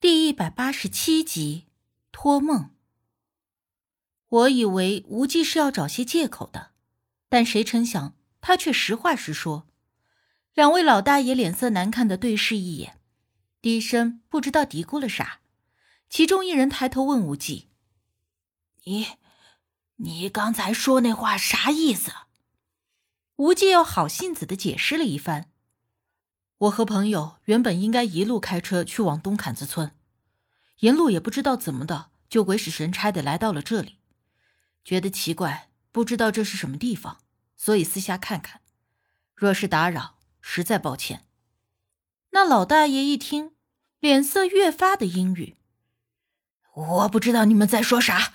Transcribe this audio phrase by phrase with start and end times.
[0.00, 1.66] 第一百八十七集，
[2.10, 2.70] 托梦。
[4.28, 6.70] 我以为无忌是要找些借口的，
[7.28, 9.66] 但谁成想他却实话实说。
[10.54, 12.98] 两位老大爷脸色难看的对视一眼，
[13.60, 15.40] 低声不知道嘀咕了啥。
[16.08, 17.68] 其中一人抬头问无忌
[18.84, 19.06] ：“你，
[19.96, 22.10] 你刚才说那话啥意思？”
[23.36, 25.50] 无忌又好性子的解释了一番。
[26.60, 29.92] 我和朋友原本应该一路开车去往东坎子村，
[30.80, 33.96] 沿路也不知道怎么的，就鬼使神差的来到了这里，
[34.84, 37.16] 觉得奇怪，不知道这是什么地方，
[37.56, 38.60] 所以私下看看。
[39.34, 41.26] 若是打扰，实在抱歉。
[42.32, 43.52] 那老大爷一听，
[43.98, 45.56] 脸色越发的阴郁。
[46.74, 48.34] 我不知道你们在说啥，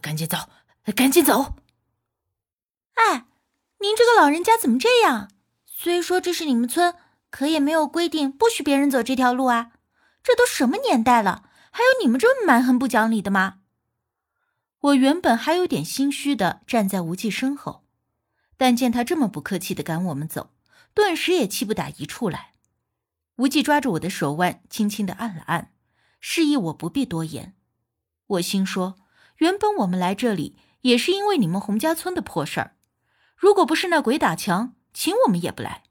[0.00, 0.48] 赶紧走，
[0.94, 1.56] 赶紧走。
[2.94, 3.26] 哎，
[3.80, 5.32] 您这个老人家怎么这样？
[5.64, 6.94] 虽说这是你们村。
[7.30, 9.72] 可也没有规定不许别人走这条路啊！
[10.22, 13.58] 这都什么年代了，还有你们这么蛮横不讲理的吗？
[14.80, 17.84] 我原本还有点心虚的站在无忌身后，
[18.56, 20.50] 但见他这么不客气的赶我们走，
[20.94, 22.52] 顿时也气不打一处来。
[23.36, 25.72] 无忌抓着我的手腕，轻轻的按了按，
[26.20, 27.54] 示意我不必多言。
[28.26, 28.96] 我心说，
[29.36, 32.76] 原本我们来这里也是因为你们洪家村的破事儿，
[33.36, 35.82] 如果不是那鬼打墙，请我们也不来。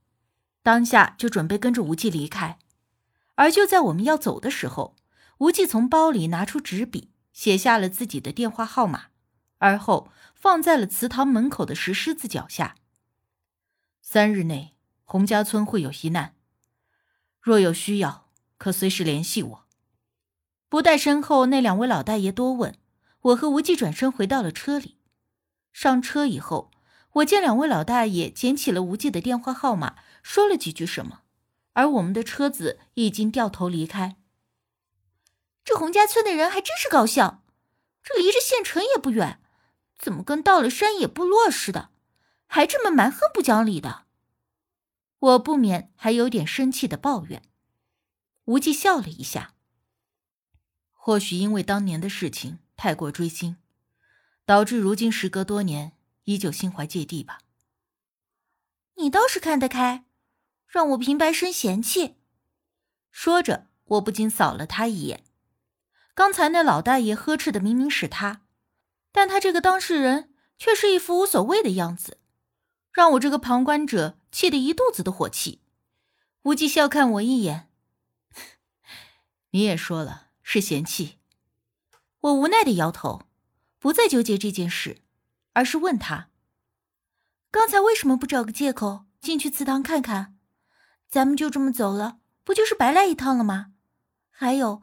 [0.66, 2.58] 当下就准备跟着无忌离开，
[3.36, 4.96] 而就在我们要走的时候，
[5.38, 9.10] 无忌从包里拿出纸笔，写下了自己的电话号码，
[9.60, 12.78] 而后放在了祠堂门口的石狮子脚下。
[14.02, 16.34] 三日内，洪家村会有一难，
[17.40, 19.66] 若有需要，可随时联系我。
[20.68, 22.76] 不待身后那两位老大爷多问，
[23.22, 24.98] 我和无忌转身回到了车里。
[25.72, 26.72] 上车以后，
[27.16, 29.96] 我见两位老大爷捡起了无忌的电话号码。
[30.22, 31.22] 说了几句什么，
[31.74, 34.18] 而我们的车子已经掉头离开。
[35.64, 37.44] 这洪家村的人还真是高效，
[38.02, 39.40] 这离着县城也不远，
[40.00, 41.90] 怎么跟到了山野部落似的，
[42.48, 44.06] 还这么蛮横不讲理的？
[45.20, 47.44] 我不免还有点生气的抱怨。
[48.46, 49.54] 无忌笑了一下，
[50.92, 53.58] 或许因为当年的事情太过追星，
[54.44, 55.94] 导致如今时隔多年
[56.26, 57.40] 依旧心怀芥蒂吧。
[58.98, 60.06] 你倒是看得开。
[60.68, 62.16] 让我平白生嫌弃。
[63.10, 65.24] 说着，我不禁扫了他一眼。
[66.14, 68.42] 刚才那老大爷呵斥的明明是他，
[69.14, 72.20] 但他这个当事人却是一副无所谓的样子，
[72.92, 75.62] 让我这个旁观者气得一肚子的火气。
[76.42, 77.70] 无忌笑看我一眼
[79.52, 81.20] ：“你也说了是嫌弃。”
[82.20, 83.22] 我无奈的摇头，
[83.80, 85.02] 不再纠结这件事，
[85.56, 86.30] 而是问他
[87.50, 90.36] ：“刚才为什么不找个借口进去祠堂看看？”
[91.10, 93.74] 咱们就这么走了，不就是白来一趟了吗？
[94.30, 94.82] 还有，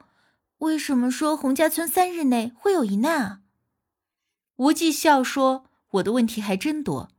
[0.57, 3.41] 为什么说洪家村三日内会有一难啊？
[4.55, 7.11] 无忌笑说：“我的问题还真多。”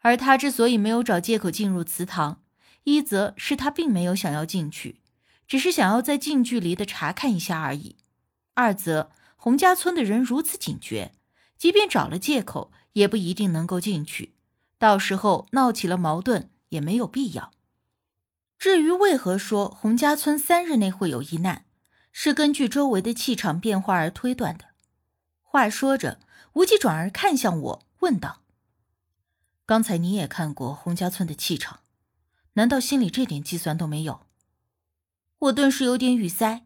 [0.00, 2.40] 而他之所以没有找借口进入祠堂，
[2.84, 5.02] 一则是他并没有想要进去，
[5.46, 7.96] 只是想要在近距离的查看一下而已；
[8.54, 11.12] 二则洪家村的人如此警觉，
[11.58, 14.34] 即便找了借口，也不一定能够进去，
[14.78, 17.52] 到时候闹起了矛盾也没有必要。
[18.58, 21.66] 至于为何说洪家村三日内会有一难，
[22.10, 24.68] 是根据周围的气场变化而推断的。
[25.42, 26.18] 话说着，
[26.54, 28.40] 无忌转而看向我，问道
[29.66, 31.80] ：“刚才你也看过洪家村的气场，
[32.54, 34.20] 难道心里这点计算都没有？”
[35.40, 36.64] 我顿时有点语塞，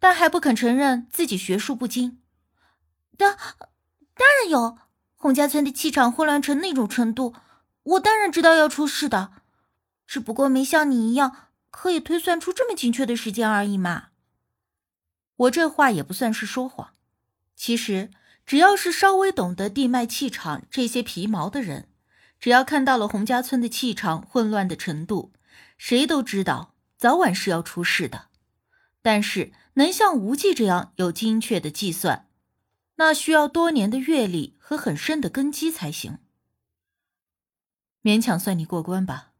[0.00, 2.20] 但还不肯承认自己学术不精。
[3.16, 3.36] 当
[4.14, 4.78] 当然有，
[5.22, 7.32] 洪家村的气场混乱成那种程度，
[7.84, 9.30] 我当然知道要出事的。
[10.04, 14.08] 只不过没像你一样可以推算出这么精确的时间而已嘛。
[15.36, 16.94] 我这话也不算是说谎。
[17.54, 18.10] 其实，
[18.44, 21.86] 只要是稍微懂得地脉气场这些皮毛的人，
[22.40, 25.32] 只要看到了洪家村的气场混乱的程度，
[25.78, 28.26] 谁都知道早晚是要出事的。
[29.00, 32.26] 但是，能像无忌这样有精确的计算，
[32.96, 36.18] 那需要多年的阅历和很深的根基才行。
[38.02, 39.32] 勉强算你过关吧。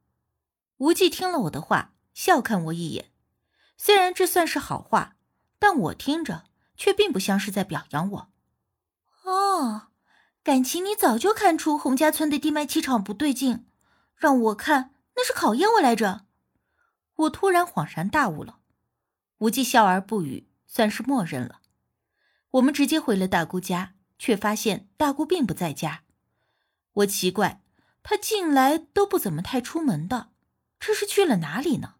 [0.79, 3.13] 无忌听了我的话，笑看我一眼。
[3.77, 5.17] 虽然这算是好话，
[5.59, 6.45] 但我听着
[6.77, 8.33] 却并不像是在表扬我。
[9.25, 9.89] 哦，
[10.43, 13.67] 感情你早就看出洪家村的地脉气场不对劲，
[14.17, 16.27] 让我看那是考验我来着。
[17.15, 18.59] 我突然恍然大悟了。
[19.39, 21.62] 无忌笑而不语，算是默认了。
[22.53, 26.03] 我们直接回了大姑家，却发现大姑并不在家。
[26.93, 27.63] 我奇怪，
[28.03, 30.31] 她近来都不怎么太出门的。
[30.79, 31.95] 这是去了哪里呢？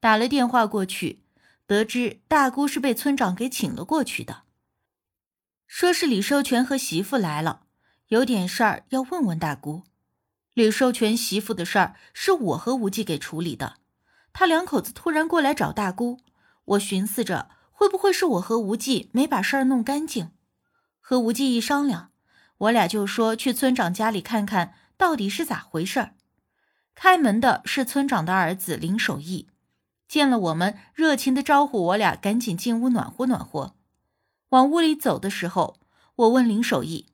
[0.00, 1.22] 打了电话过去，
[1.66, 4.42] 得知大姑是被村长给请了过去的，
[5.66, 7.62] 说是李寿全和媳妇来了，
[8.08, 9.84] 有点事儿要问问大姑。
[10.52, 13.76] 李寿全媳妇的事儿是我和无忌给处理的，
[14.32, 16.18] 他两口子突然过来找大姑，
[16.64, 17.48] 我寻思着
[17.78, 20.30] 会不会是我和无忌没把事儿弄干净，
[20.98, 22.10] 和无忌一商量，
[22.56, 26.14] 我俩就说去村长家里看看到底是咋回事儿。
[26.94, 29.50] 开门的是村长的儿子林守义，
[30.08, 33.76] 见了我们，热情的招呼我俩赶紧进屋暖和暖和。
[34.48, 35.78] 往屋里走的时候，
[36.14, 37.12] 我问林守义：“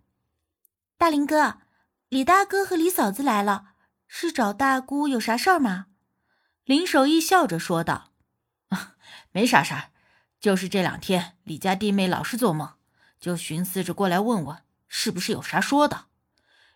[0.97, 1.59] 大林哥，
[2.09, 3.71] 李大哥和李嫂子来了，
[4.07, 5.87] 是找大姑有啥事儿吗？”
[6.65, 8.13] 林守义笑着说道
[8.71, 8.95] ：“啊
[9.33, 9.91] 没啥事儿，
[10.43, 12.73] 就是这两天李家弟妹老是做梦，
[13.21, 14.59] 就寻思着过来问问，
[14.89, 16.07] 是不是有啥说的。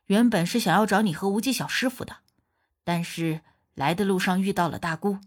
[0.04, 2.18] 原本是想要找你和无忌小师傅的。”
[2.84, 3.40] 但是
[3.74, 5.18] 来的路上遇到了大姑，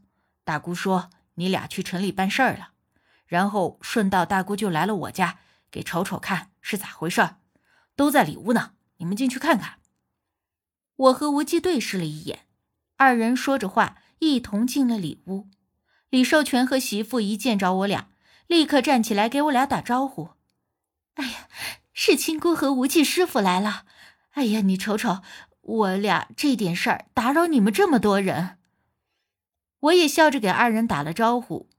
[0.45, 2.69] 大姑说你俩去城里办事儿了，
[3.27, 5.39] 然后顺道大姑就来了我家，
[5.69, 7.39] 给瞅瞅看是咋回事儿，
[7.97, 9.79] 都在里屋呢，你们进去看看。
[10.95, 12.45] 我和无忌对视了一眼，
[12.95, 15.49] 二人说着话，一同进了里屋。
[16.09, 18.07] 李寿全和媳妇一见着我俩，
[18.49, 20.31] 立刻站起来给我俩打招呼
[21.15, 21.47] ：“哎呀，
[21.93, 23.85] 是亲姑和无忌师傅来了。
[24.31, 25.21] 哎呀，你瞅瞅。”
[25.61, 28.57] 我俩这点事儿打扰你们这么多人，
[29.81, 31.69] 我也笑着给二人打了招呼。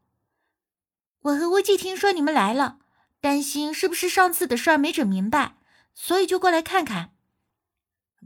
[1.23, 2.79] 我和无忌听说你们来了，
[3.21, 5.57] 担心是不是上次的事儿没整明白，
[5.93, 7.11] 所以就过来看看。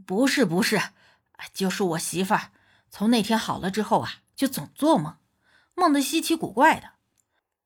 [0.05, 0.79] 不是不是，
[1.51, 2.51] 就是我媳妇儿
[2.91, 5.17] 从那天好了之后啊，就总做梦，
[5.73, 6.91] 梦的稀奇古怪的。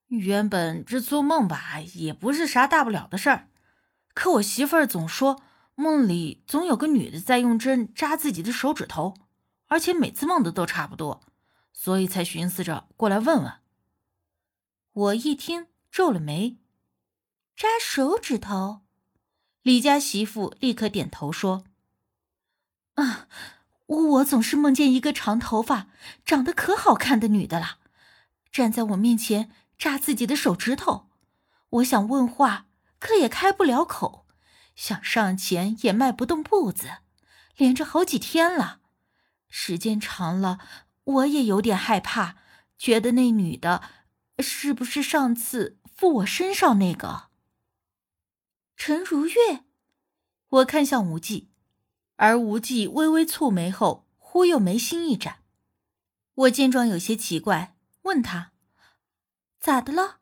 [0.10, 3.48] 原本这做梦吧也不是啥大不了的事儿，
[4.14, 5.42] 可我媳妇儿总说。
[5.76, 9.14] 梦里总有个女的在用针扎自己的手指头，
[9.68, 11.22] 而且每次梦的都差不多，
[11.72, 13.54] 所以才寻思着过来问问。
[14.92, 16.58] 我一听皱了眉，
[17.56, 18.82] 扎手指头。
[19.62, 21.64] 李家媳妇立刻点头说
[22.96, 23.30] ：“啊，
[23.86, 25.88] 我总是梦见一个长头发、
[26.26, 27.78] 长得可好看的女的了，
[28.52, 31.10] 站在我面前扎自己的手指头。
[31.70, 32.68] 我想问话，
[33.00, 34.28] 可也开不了口。”
[34.76, 37.00] 想上前也迈不动步子，
[37.58, 38.80] 连着好几天了。
[39.50, 40.60] 时间长了，
[41.04, 42.38] 我也有点害怕，
[42.78, 43.84] 觉得那女的
[44.40, 47.28] 是不是上次附我身上那个
[48.78, 49.66] 陈如月？
[50.48, 51.50] 我看向无忌，
[52.16, 55.44] 而无忌微微蹙眉后，忽又眉心一展。
[56.36, 58.54] 我见状有些奇怪，问他
[59.60, 60.20] 咋的了？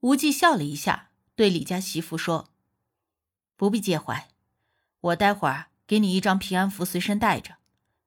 [0.00, 2.50] 无忌笑了一下，对李家媳妇说。
[3.56, 4.28] 不必介怀，
[5.00, 7.56] 我待会儿给你一张平安符随身带着，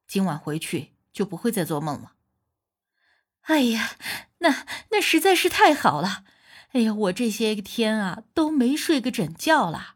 [0.07, 2.13] 今晚回去就不会再做梦了。
[3.41, 3.91] 哎呀，
[4.39, 6.23] 那那实在是太好了！
[6.71, 9.95] 哎呀，我这些天啊都没睡个整觉了。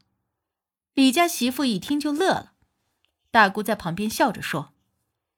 [0.94, 2.54] 李家媳妇一听就乐了，
[3.30, 4.74] 大姑在旁边笑着说：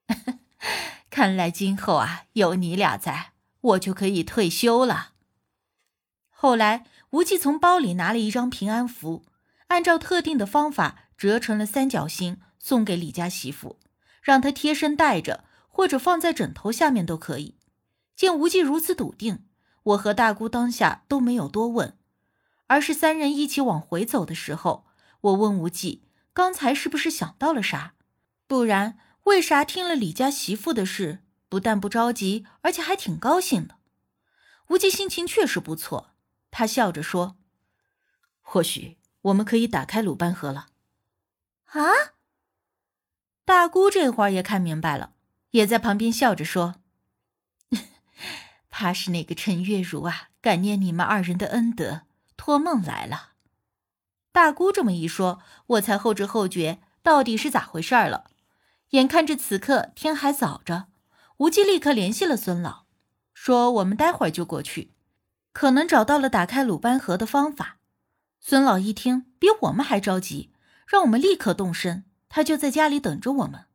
[1.12, 3.33] “看来今后啊有你俩在，
[3.64, 5.14] 我就可以退休了。”
[6.30, 9.26] 后来，无忌从包里拿了一张平安符。
[9.68, 13.80] 按照特定的方法折成了三角形，送给李家媳妇，
[14.22, 17.56] 让她贴身带着，或者放在枕头下面都可以。
[18.16, 19.46] 见无忌如此笃定，
[19.82, 21.98] 我和大姑当下都没有多问，
[22.68, 24.86] 而是三人一起往回走的时候，
[25.22, 27.94] 我问无忌：“刚才是不是想到了啥？
[28.46, 31.23] 不然为啥听了李家媳妇的事，
[31.54, 33.76] 不但不着急，而且还挺高兴的？”
[34.70, 36.16] 无忌心情确实不错，
[36.50, 37.38] 他笑着说
[38.42, 40.68] ：“或许。”我们可以打开鲁班盒了，
[41.66, 41.82] 啊！
[43.46, 45.14] 大姑这会儿也看明白了，
[45.52, 46.76] 也在旁边笑着说
[48.70, 52.02] ：“怕是那个陈月如啊，感念你们二人的恩德，
[52.36, 53.34] 托梦来了。”
[54.34, 58.30] 大姑这么一说，我才后知后觉，到底是咋回事儿了。
[58.90, 60.88] 眼看着此刻天还早着，
[61.38, 62.86] 无忌立刻联系了孙老，
[63.34, 64.94] 说我们待会儿就过去，
[65.52, 67.78] 可能找到了打开鲁班盒的方法。
[68.40, 70.52] 孙老一听，比我们还着急，
[70.86, 72.06] 让我们立刻动身。
[72.30, 73.66] 他就在家里等着我们。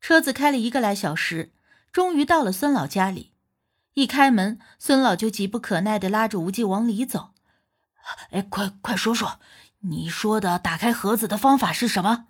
[0.00, 1.52] 车子开了一个来小时，
[1.90, 3.32] 终于到了孙老家里。
[3.94, 7.30] 一开门，孙老就急不可耐地拉着无忌往里走。
[8.30, 9.40] 哎，快快说说，
[9.80, 12.26] 你说的打开盒子的方法是什么？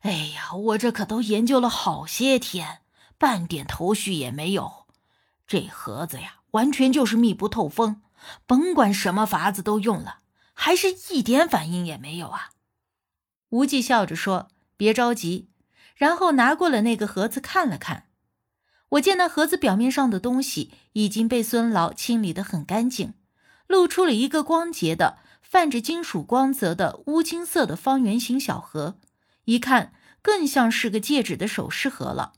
[0.00, 2.80] 哎呀，我这可都研究了好些天，
[3.24, 4.84] 半点头绪也没有。
[5.46, 8.02] 这盒子呀，完全就是密不透风，
[8.44, 10.18] 甭管什么法子都用了。
[10.52, 12.50] 还是一点反应也没有啊！
[13.48, 15.48] 无忌笑着说：“别着急。”
[15.96, 18.08] 然后拿过了那个盒子看了看。
[18.90, 23.14] 我见那盒子表面上的东西已经被孙老清理得很干净，
[23.66, 28.98] 露出了一个光洁的、泛着金属光泽的乌金色的方圆形小盒，
[29.46, 32.34] 一看更像是个戒指的首饰盒了。